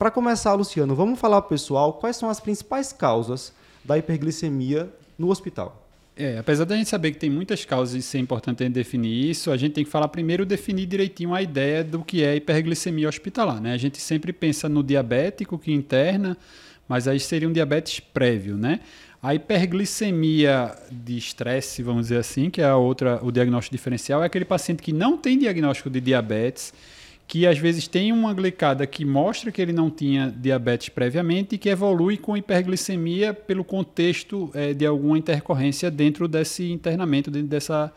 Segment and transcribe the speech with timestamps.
[0.00, 3.52] Para começar, Luciano, vamos falar para o pessoal quais são as principais causas
[3.84, 5.88] da hiperglicemia no hospital.
[6.16, 9.56] É, apesar da gente saber que tem muitas causas e ser importante definir isso, a
[9.56, 13.60] gente tem que falar primeiro definir direitinho a ideia do que é hiperglicemia hospitalar.
[13.60, 13.72] Né?
[13.72, 16.36] A gente sempre pensa no diabético que interna,
[16.88, 18.78] mas aí seria um diabetes prévio, né?
[19.20, 24.26] A hiperglicemia de estresse, vamos dizer assim, que é a outra, o diagnóstico diferencial, é
[24.26, 26.72] aquele paciente que não tem diagnóstico de diabetes,
[27.28, 31.58] que às vezes tem uma glicada que mostra que ele não tinha diabetes previamente e
[31.58, 37.92] que evolui com hiperglicemia pelo contexto é, de alguma intercorrência dentro desse internamento, dentro dessa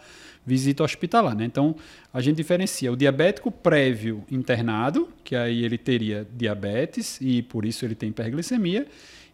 [0.45, 1.33] visita hospitalar.
[1.33, 1.45] Né?
[1.45, 1.77] Então,
[2.13, 7.85] a gente diferencia o diabético prévio internado, que aí ele teria diabetes e por isso
[7.85, 8.85] ele tem hiperglicemia,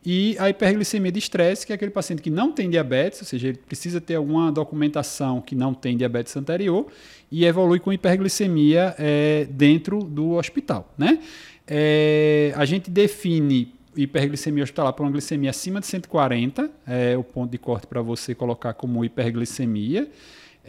[0.09, 3.49] e a hiperglicemia de estresse, que é aquele paciente que não tem diabetes, ou seja,
[3.49, 6.87] ele precisa ter alguma documentação que não tem diabetes anterior
[7.29, 10.93] e evolui com hiperglicemia é, dentro do hospital.
[10.97, 11.19] Né?
[11.67, 17.51] É, a gente define hiperglicemia hospitalar por uma glicemia acima de 140, é o ponto
[17.51, 20.09] de corte para você colocar como hiperglicemia.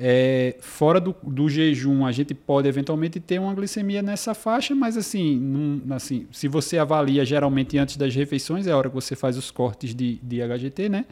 [0.00, 4.96] É, fora do, do, jejum, a gente pode eventualmente ter uma glicemia nessa faixa, mas
[4.96, 9.16] assim, num, assim, se você avalia geralmente antes das refeições, é a hora que você
[9.16, 11.04] faz os cortes de, de HGT, né?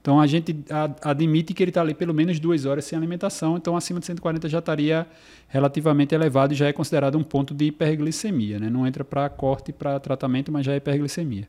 [0.00, 3.56] Então a gente ad, admite que ele está ali pelo menos duas horas sem alimentação,
[3.56, 5.06] então acima de 140 já estaria
[5.46, 8.68] relativamente elevado e já é considerado um ponto de hiperglicemia, né?
[8.68, 11.46] Não entra para corte, para tratamento, mas já é hiperglicemia.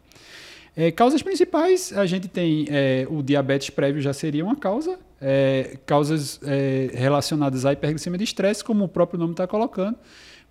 [0.75, 5.77] É, causas principais, a gente tem é, o diabetes prévio já seria uma causa, é,
[5.85, 9.97] causas é, relacionadas à hiperglicemia de estresse, como o próprio nome está colocando,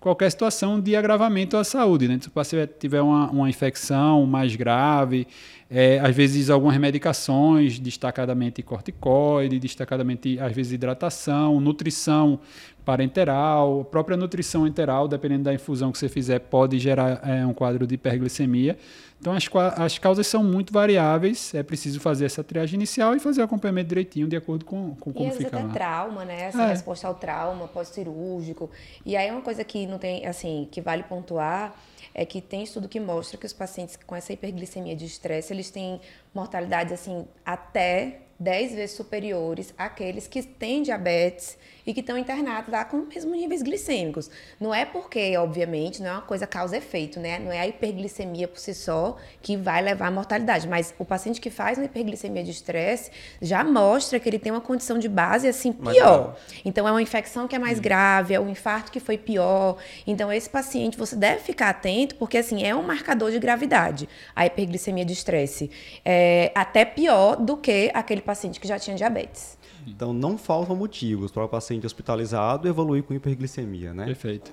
[0.03, 2.09] qualquer situação de agravamento à saúde.
[2.09, 2.19] Né?
[2.21, 5.25] Se o paciente tiver uma, uma infecção mais grave,
[5.71, 12.37] é, às vezes algumas medicações, destacadamente corticoide, destacadamente às vezes hidratação, nutrição
[12.83, 17.53] parenteral, a própria nutrição enteral, dependendo da infusão que você fizer, pode gerar é, um
[17.53, 18.77] quadro de hiperglicemia.
[19.23, 23.39] Então, as, as causas são muito variáveis, é preciso fazer essa triagem inicial e fazer
[23.39, 26.41] o acompanhamento direitinho, de acordo com, com como e fica até trauma, né?
[26.41, 26.67] Essa é.
[26.67, 28.69] resposta ao trauma pós-cirúrgico.
[29.05, 31.73] E aí, uma coisa que não tem, assim, que vale pontuar
[32.13, 35.71] é que tem estudo que mostra que os pacientes com essa hiperglicemia de estresse, eles
[35.71, 35.99] têm
[36.33, 42.85] mortalidades, assim, até 10 vezes superiores àqueles que têm diabetes e que estão internados lá
[42.85, 44.29] com os mesmos níveis glicêmicos.
[44.59, 47.39] Não é porque, obviamente, não é uma coisa causa-efeito, né?
[47.39, 51.41] Não é a hiperglicemia por si só que vai levar à mortalidade, mas o paciente
[51.41, 53.11] que faz uma hiperglicemia de estresse
[53.41, 56.37] já mostra que ele tem uma condição de base assim pior.
[56.63, 57.81] Então é uma infecção que é mais hum.
[57.81, 59.77] grave, é um infarto que foi pior.
[60.07, 64.45] Então esse paciente você deve ficar atento porque assim é um marcador de gravidade a
[64.45, 65.69] hiperglicemia de estresse.
[66.05, 69.57] É até pior do que aquele paciente que já tinha diabetes.
[69.85, 74.05] Então não faltam motivos para o paciente hospitalizado evoluir com hiperglicemia, né?
[74.05, 74.51] Perfeito.